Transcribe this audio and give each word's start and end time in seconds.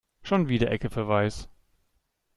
Schon 0.23 0.47
wieder 0.47 0.71
Ecke 0.71 0.89
für 0.89 1.07
Weiß. 1.07 1.47